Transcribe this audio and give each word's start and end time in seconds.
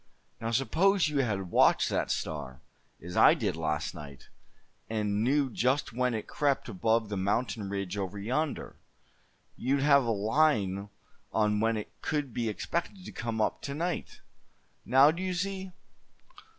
Now 0.39 0.49
suppose 0.49 1.09
you 1.09 1.19
had 1.19 1.51
watched 1.51 1.87
that 1.89 2.09
star, 2.09 2.59
as 3.03 3.15
I 3.15 3.35
did 3.35 3.55
last 3.55 3.93
night, 3.93 4.29
and 4.89 5.23
knew 5.23 5.51
just 5.51 5.93
when 5.93 6.15
it 6.15 6.25
crept 6.25 6.67
above 6.67 7.07
that 7.09 7.17
mountain 7.17 7.69
ridge 7.69 7.97
over 7.99 8.17
yonder; 8.17 8.77
you'd 9.55 9.81
have 9.83 10.03
a 10.05 10.09
line 10.09 10.89
on 11.31 11.59
when 11.59 11.77
it 11.77 11.91
could 12.01 12.33
be 12.33 12.49
expected 12.49 13.05
to 13.05 13.11
come 13.11 13.39
up 13.39 13.61
to 13.61 13.75
night. 13.75 14.21
Now 14.85 15.11
do 15.11 15.21
you 15.21 15.35
see?" 15.35 15.71